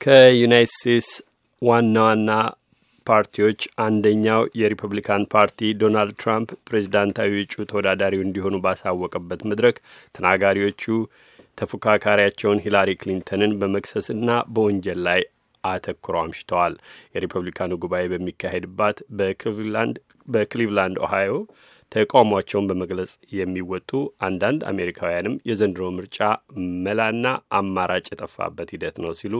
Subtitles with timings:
[0.00, 1.08] ከዩናይትድ ስቴትስ
[1.62, 2.30] ዋና ዋና
[3.06, 9.76] ፓርቲዎች አንደኛው የሪፐብሊካን ፓርቲ ዶናልድ ትራምፕ ፕሬዚዳንታዊ እጩ ተወዳዳሪው እንዲሆኑ ባሳወቀበት መድረክ
[10.14, 10.84] ተናጋሪዎቹ
[11.58, 15.22] ተፎካካሪያቸውን ሂላሪ ክሊንተንን በመክሰስና በወንጀል ላይ
[15.64, 16.74] አተኩረው አምሽተዋል።
[17.14, 18.98] የሪፐብሊካኑ ጉባኤ በሚካሄድባት
[20.28, 21.32] በክሊቭላንድ ኦሃዮ
[21.92, 23.90] ተቃውሟቸውን በመግለጽ የሚወጡ
[24.26, 26.18] አንዳንድ አሜሪካውያንም የዘንድሮ ምርጫ
[26.86, 27.26] መላና
[27.58, 29.34] አማራጭ የጠፋበት ሂደት ነው ሲሉ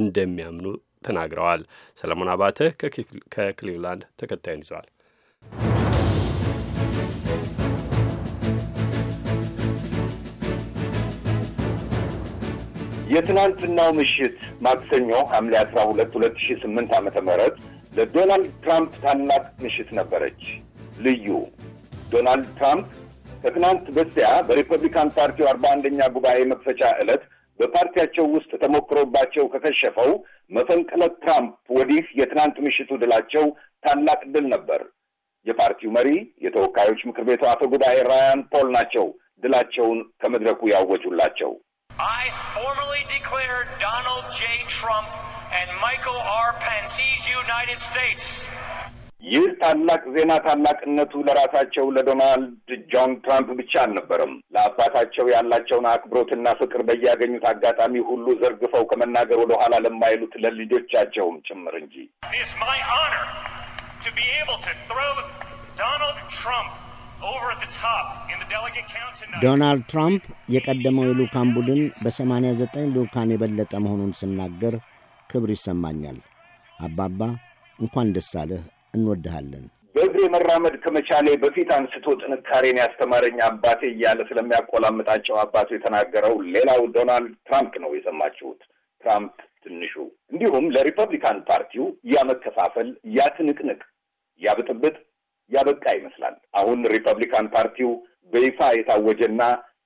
[0.00, 0.66] እንደሚያምኑ
[1.06, 1.62] ተናግረዋል።
[1.98, 2.58] ሰለሞን አባተ
[3.34, 4.88] ከክሊቭላንድ ተከታዩን ይዟል።
[13.14, 16.56] የትናንትናው ምሽት ማክሰኞ ሐምሌ አስራ ሁለት ሁለት ሺ
[17.96, 20.40] ለዶናልድ ትራምፕ ታላቅ ምሽት ነበረች።
[20.98, 21.26] ልዩ
[22.12, 22.88] ዶናልድ ትራምፕ
[23.44, 27.22] ከትናንት በስቲያ በሪፐብሊካን ፓርቲው አርባ አንደኛ ጉባኤ መክፈቻ ዕለት
[27.58, 30.10] በፓርቲያቸው ውስጥ ተሞክሮባቸው ከከሸፈው
[30.50, 33.44] መፈንቅለ ትራምፕ ወዲህ የትናንት ምሽቱ ድላቸው
[33.84, 34.80] ታላቅ ድል ነበር።
[35.46, 36.08] የፓርቲው መሪ
[36.44, 39.06] የተወካዮች ምክር ቤቱ አፈ ጉባኤ ራያን ፖል ናቸው
[39.44, 41.52] ድላቸውን ከመድረኩ ያወጁላቸው።
[42.20, 43.60] I formally declare
[49.24, 52.50] ይህ ታላቅ ዜና ታላቅነቱ ለራሳቸው ለዶናልድ
[52.92, 59.74] ጆን ትራምፕ ብቻ አልነበረም። ለአባታቸው ያላቸውን አክብሮትና ፍቅር በያገኙት አጋጣሚ ሁሉ ዘርግፈው ከመናገር ወደ ኋላ
[59.86, 61.94] ለማይሉት ለልጆቻቸውም ጭምር እንጂ።
[62.28, 63.24] It is my honor
[64.04, 65.12] to be able to throw
[65.76, 66.70] Donald Trump
[67.24, 69.40] over at the top in the delegate count tonight.
[69.44, 70.22] ዶናልድ ትራምፕ
[70.54, 74.76] የቀደመው የልኡካን ቡድን በሰማንያ ዘጠኝ ልኡካን የበለጠ መሆኑን ስናገር
[75.30, 76.18] ክብር ይሰማኛል።
[76.80, 77.20] አባባ
[77.78, 78.62] እንኳን ደስ አለህ፣
[78.94, 79.64] እንወድሃለን።
[79.94, 87.74] በእግሬ መራመድ ከመቻሌ በፊት አንስቶ ጥንካሬን ያስተማረኝ አባቴ እያለ ስለሚያቆላምጣቸው አባቱ የተናገረው ሌላው ዶናልድ ትራምፕ
[87.84, 88.60] ነው የሰማችሁት።
[89.02, 89.94] ትራምፕ ትንሹ።
[90.32, 93.80] እንዲሁም ለሪፐብሊካን ፓርቲው ያ መከፋፈል፣ ያ ትንቅንቅ፣
[94.40, 94.96] ያ ብጥብጥ
[95.50, 97.90] ያበቃ ይመስላል። አሁን ሪፐብሊካን ፓርቲው
[98.32, 99.42] በይፋ የታወጀና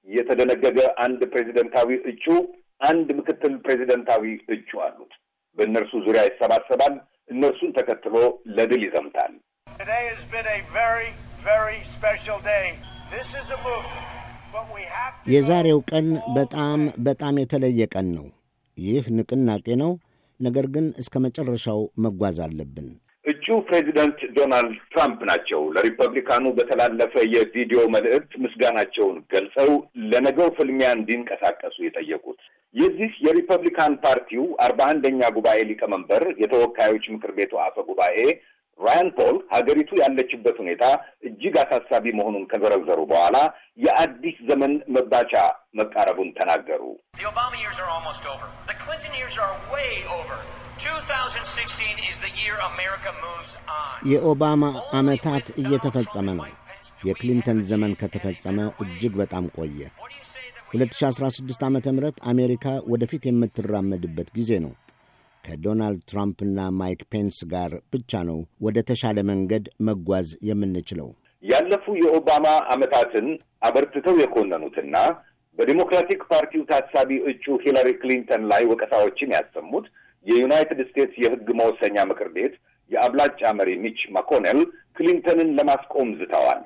[0.08, 2.24] የተደነገገ አንድ ፕሬዚደንታዊ እጩ፣
[2.80, 4.24] አንድ ምክትል ፕሬዚደንታዊ
[4.54, 5.12] እጩ አሉት።
[5.58, 6.94] በእነርሱ ዙሪያ ይሰባሰባል።
[7.30, 8.14] እነርሱን ተከትሎ
[8.56, 9.32] ለድል ይዘምታል።
[9.78, 11.10] Today has been a very,
[11.44, 12.66] very special day.
[13.10, 14.06] This is a movement,
[14.52, 15.30] but we have to.
[15.34, 16.06] የዛሬው ቀን
[16.38, 16.78] በጣም
[17.08, 18.26] በጣም የተለየ ቀን ነው።
[18.76, 19.92] ይህ ንቅናቄ ነው።
[20.40, 22.88] ነገር ግን እስከ መጨረሻው መጓዝ አለብን።
[23.24, 29.70] እጩ ፕሬዚደንት ዶናልድ ትራምፕ ናቸው ለሪፐብሊካኑ በተላለፈ የቪዲዮ መልእክት ምስጋናቸውን ገልጸው
[30.12, 32.40] ለነገው ፍልሚያ እንዲንቀሳቀሱ የጠየቁት።
[32.74, 38.16] የዚህ የሪፐብሊካን ፓርቲው አርባ አንደኛ ጉባኤ ሊቀመንበር የተወካዮች ምክር ቤቱ አፈ ጉባኤ
[38.78, 40.84] ራያን ፖል ሀገሪቱ ያለችበት ሁኔታ
[41.28, 43.36] እጅግ አሳሳቢ መሆኑን ከዘረዘሩ በኋላ
[43.84, 45.32] የአዲስ ዘመን መባቻ
[45.80, 46.82] መቃረቡን ተናገሩ።
[47.18, 48.46] The Obama years are almost over.
[48.70, 50.38] The Clinton years are way over.
[50.78, 53.96] 2016 is the year America moves on.
[54.12, 54.62] የኦባማ
[55.00, 56.48] ዓመታት እየተፈጸመ ነው።
[57.08, 59.80] የክሊንተን ዘመን ከተፈጸመ እጅግ በጣም ቆየ።
[60.70, 64.72] What do you say that 2016 ዓ ም አሜሪካ ወደፊት የምትራመድበት ጊዜ ነው።
[65.44, 71.08] ከዶናልድ ትራምፕና ማይክ ፔንስ ጋር ብቻ ነው ወደ ተሻለ መንገድ መጓዝ የምንችለው።
[71.42, 73.26] ያለፉ የኦባማ ዓመታትን
[73.62, 74.96] አበርትተው የኮነኑትና
[75.58, 79.88] በዲሞክራቲክ ፓርቲው ታሳቢ እጩ ሂላሪ ክሊንተን ላይ ወቀሳዎችን ያሰሙት
[80.26, 82.54] የዩናይትድ ስቴትስ የሕግ መወሰኛ ምክር ቤት
[82.90, 84.60] የአብላጫ መሪ ሚች ማኮኔል
[84.96, 86.62] ክሊንተንን ለማስቆም ዝተዋል።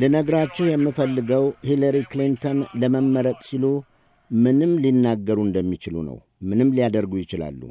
[0.00, 3.64] ልነግራችሁ የምፈልገው ሂለሪ ክሊንተን ለመመረጥ ሲሉ
[4.30, 6.16] ምንም ሊናገሩ እንደሚችሉ ነው።
[6.50, 7.62] ምንም ሊያደርጉ ይችላሉ።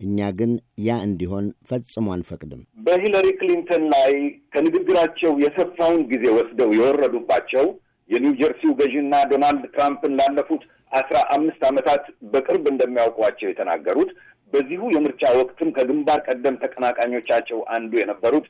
[0.00, 0.50] እኛ ግን
[0.86, 4.12] ያ እንዲሆን ፈጽሞ አንፈቅድም። በሂለሪ ክሊንተን ላይ
[4.54, 7.66] ከንግግራቸው የሰፋውን ጊዜ ወስደው የወረዱባቸው
[8.10, 14.10] የኒው ጀርሲው ገዥና ዶናልድ ትራምፕን ላለፉት አስራ አምስት ዓመታት በቅርብ እንደሚያውቋቸው የተናገሩት
[14.52, 18.46] በዚሁ የምርጫ ወቅትም ከግንባር ቀደም ተቀናቃኞቻቸው አንዱ የነበሩት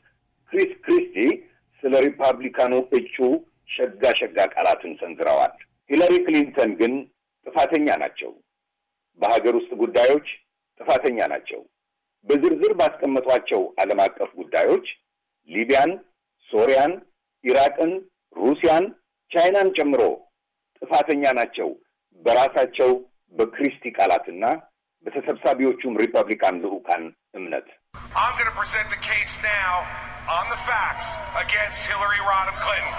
[0.51, 1.15] ክሪስ ክሪስቲ
[1.83, 3.15] ስለ ሪፐብሊካኑ እጩ
[3.69, 5.53] ሸጋ ሸጋ ቃላትን ሰንዝረዋል።
[5.89, 6.93] ሂለሪ ክሊንተን ግን
[7.45, 8.31] ጥፋተኛ ናቸው።
[9.19, 10.27] በሀገር ውስጥ ጉዳዮች
[10.79, 11.61] ጥፋተኛ ናቸው።
[12.27, 14.87] በዝርዝር ባስቀመጧቸው ዓለም አቀፍ ጉዳዮች
[15.49, 15.91] ሊቢያን፣
[16.49, 16.93] ሶሪያን፣
[17.43, 17.91] ኢራቅን፣
[18.35, 18.85] ሩሲያን፣
[19.31, 20.01] ቻይናን ጨምሮ
[20.81, 21.69] ጥፋተኛ ናቸው።
[22.21, 22.91] በራሳቸው
[23.35, 24.43] በክሪስቲ ቃላትና
[25.05, 27.03] በተሰብሳቢዎቹም ሪፐብሊካን ልዑካን
[27.33, 27.67] እምነት
[30.29, 31.07] On the facts
[31.37, 32.95] against Hillary Rodham Clinton.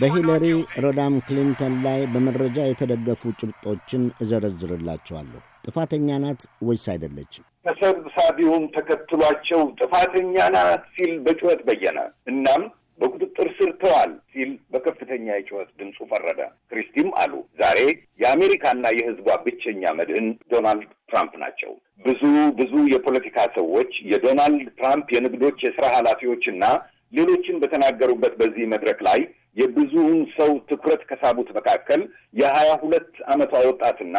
[0.00, 0.44] በሂለሪ?
[0.84, 7.44] ሮዳም ክሊንተን ላይ በመረጃ የተደገፉ ጭብጦችን እዘረዝርላቸዋለሁ። ጥፋተኛ ናት ወይስ አይደለችም?
[7.66, 11.98] ተሰብሳቢውን ተከትሏቸው ጥፋተኛ ናት ሲል በጩኸት በየነ።
[12.32, 12.62] እናም
[12.98, 16.40] በቁጥጥር ስር ተዋል ሲል በከፍተኛ የጩኸት ድምፁ ፈረደ።
[16.70, 17.78] ክሪስቲም አሉ ዛሬ
[18.22, 21.72] የአሜሪካና የሕዝቧ ብቸኛ መድህን ዶናልድ ትራምፕ ናቸው።
[22.04, 22.22] ብዙ
[22.58, 26.64] ብዙ የፖለቲካ ሰዎች የዶናልድ ትራምፕ የንግዶች የስራ ኃላፊዎችና
[27.12, 29.20] ሌሎችን በተናገሩበት በዚህ መድረክ ላይ
[29.56, 32.02] የብዙውን ሰው ትኩረት ከሳቡት መካከል
[32.40, 34.16] የሀያ ሁለት ዓመቷ ወጣትና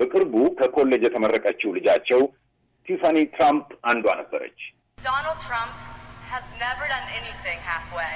[0.00, 2.22] በቅርቡ ከኮሌጅ የተመረቀችው ልጃቸው
[2.88, 4.60] ቲፋኒ ትራምፕ አንዷ ነበረች።
[6.24, 8.14] Donald Trump has never done anything halfway,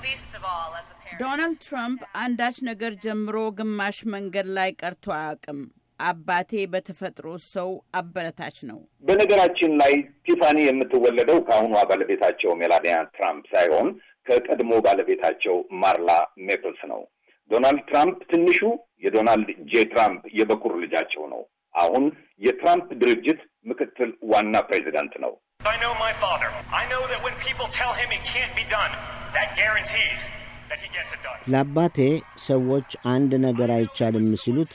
[0.00, 1.20] least of all as a parent.
[1.20, 5.60] ዶናልድ ትራምፕ አንዳች ነገር ጀምሮ ግማሽ መንገድ ላይ ቀርቶ አያውቅም።
[6.00, 7.70] አባቴ በተፈጥሮ ሰው
[8.00, 9.92] አበረታች ነው። በነገራችን ላይ
[10.26, 13.88] ቲፋኒ የምትወለደው ከአሁኗ ባለቤታቸው ሜላኒያ ትራምፕ ሳይሆን
[14.26, 16.10] ከቀድሞ ባለቤታቸው ማርላ
[16.48, 17.02] ሜፕልስ ነው።
[17.50, 18.60] ዶናልድ ትራምፕ ትንሹ
[19.04, 21.42] የዶናልድ ጄ ትራምፕ የበኩር ልጃቸው ነው።
[21.74, 22.04] አሁን
[22.42, 25.32] የትራምፕ ድርጅት ምክትል ዋና ፕሬዚዳንት ነው።
[25.66, 26.50] I know my father.
[26.72, 28.92] I know that when people tell him it can't be done,
[29.34, 30.20] that guarantees
[30.70, 31.40] that he gets it done.
[31.52, 31.98] ለአባቴ
[32.48, 34.72] ሰዎች አንድ ነገር አይቻልም ሲሉት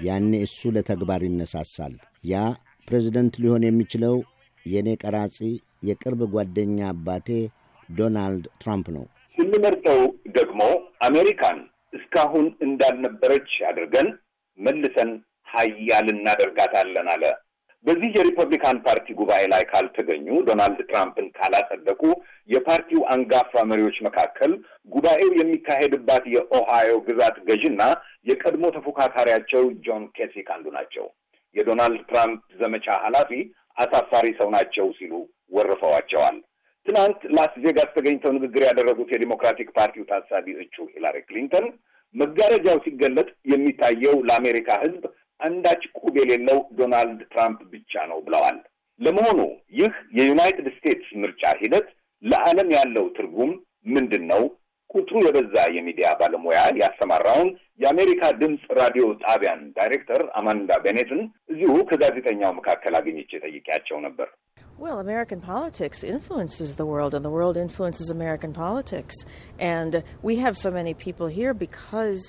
[0.00, 1.94] ያኔ እሱ ለተግባር ይነሳሳል።
[2.24, 2.36] ያ
[2.88, 4.14] ፕሬዝደንት ሊሆን የሚችለው
[4.66, 5.36] የእኔ ቀራጺ
[5.88, 7.28] የቅርብ ጓደኛ አባቴ
[7.88, 9.04] ዶናልድ ትራምፕ ነው።
[9.36, 10.00] ስንመርጠው
[10.38, 10.60] ደግሞ
[11.08, 11.58] አሜሪካን
[11.92, 14.08] እስካሁን እንዳልነበረች አድርገን
[14.58, 15.10] መልሰን
[15.50, 17.24] ሀያል እናደርጋታለን አለ።
[17.84, 22.02] በዚህ የሪፐብሊካን ፓርቲ ጉባኤ ላይ ካልተገኙ ዶናልድ ትራምፕን ካላጸደቁ
[22.48, 24.52] የፓርቲው አንጋፋ መሪዎች መካከል
[24.92, 27.82] ጉባኤው የሚካሄድባት የኦሃዮ ግዛት ገዥና
[28.30, 31.06] የቀድሞ ተፎካካሪያቸው ጆን ኬሲክ አንዱ ናቸው።
[31.56, 33.32] የዶናልድ ትራምፕ ዘመቻ ኃላፊ
[33.76, 35.12] አሳፋሪ ሰው ናቸው ሲሉ
[35.56, 36.36] ወርፈዋቸዋል።
[36.86, 41.66] ትናንት ላስ ቬጋስ ተገኝተው ንግግር ያደረጉት የዲሞክራቲክ ፓርቲው ታሳቢ እጩ ሂላሪ ክሊንተን
[42.14, 45.02] መጋረጃው ሲገለጥ የሚታየው ለአሜሪካ ሕዝብ
[45.40, 48.58] አንዳች ቁብ የሌለው ዶናልድ ትራምፕ ብቻ ነው ብለዋል።
[49.00, 49.40] ለመሆኑ
[49.78, 51.86] ይህ የዩናይትድ ስቴትስ ምርጫ ሂደት
[52.22, 53.52] ለዓለም ያለው ትርጉም
[53.94, 54.42] ምንድን ነው?
[54.90, 57.48] ቁጥሩ የበዛ የሚዲያ ባለሙያ ያሰማራውን
[57.80, 61.20] የአሜሪካ ድምፅ ራዲዮ ጣቢያን ዳይሬክተር አማንዳ ቤኔትን
[61.52, 64.30] እዚሁ ከጋዜጠኛው መካከል አግኝቼ ጠይቄያቸው ነበር።
[64.80, 69.16] Well, American politics influences the world, and the world influences American politics.
[69.72, 72.20] And we have so many people here because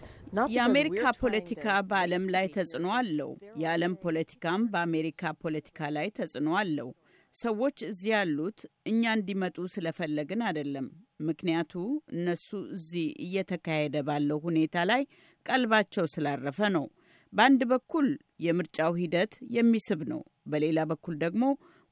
[0.51, 3.31] የአሜሪካ ፖለቲካ በዓለም ላይ ተጽዕኖ አለው።
[3.61, 6.89] የዓለም ፖለቲካም በአሜሪካ ፖለቲካ ላይ ተጽዕኖ አለው።
[7.33, 8.59] ሰዎች እዚህ ያሉት
[8.91, 10.87] እኛ እንዲመጡ ስለፈለግን አይደለም።
[11.27, 11.73] ምክንያቱ
[12.15, 15.03] እነሱ እዚህ እየተካሄደ ባለው ሁኔታ ላይ
[15.45, 16.85] ቀልባቸው ስላረፈ ነው።
[17.33, 18.07] በአንድ በኩል
[18.45, 21.43] የምርጫው ሂደት የሚስብ ነው፣ በሌላ በኩል ደግሞ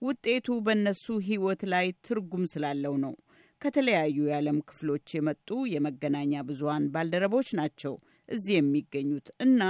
[0.02, 3.14] ውጤቱ በእነሱ ሕይወት ላይ ትርጉም ስላለው ነው።
[3.62, 7.94] ከተለያዩ የዓለም ክፍሎች የመጡ የመገናኛ ብዙሃን ባልደረቦች ናቸው
[8.30, 9.62] እዚህ የሚገኙት እና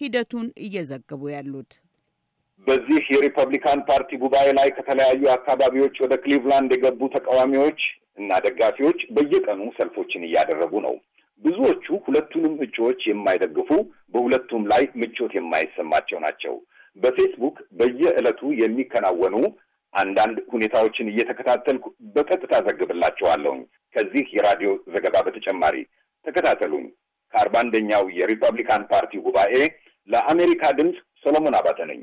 [0.00, 1.70] ሂደቱን እየዘገቡ ያሉት።
[2.66, 7.80] በዚህ የሪፐብሊካን ፓርቲ ጉባኤ ላይ ከተለያዩ አካባቢዎች ወደ ክሊቭላንድ የገቡ ተቃዋሚዎች
[8.18, 10.94] እና ደጋፊዎች በየቀኑ ሰልፎችን እያደረጉ ነው።
[11.42, 13.70] ብዙዎቹ ሁለቱንም እጩዎች የማይደግፉ
[14.14, 16.54] በሁለቱም ላይ ምቾት የማይሰማቸው ናቸው።
[16.96, 19.36] በፌስቡክ በየዕለቱ የሚከናወኑ
[19.94, 21.84] አንዳንድ ሁኔታዎችን እየተከታተልኩ
[22.14, 23.60] በቀጥታ ዘግብላችኋለሁኝ።
[23.94, 25.76] ከዚህ የራዲዮ ዘገባ በተጨማሪ
[26.24, 26.86] ተከታተሉኝ።
[27.34, 29.54] ከአርባ አንደኛው የሪፐብሊካን ፓርቲ ጉባኤ
[30.08, 32.00] ለአሜሪካ ድምፅ ሰሎሞን አባተ ነኝ።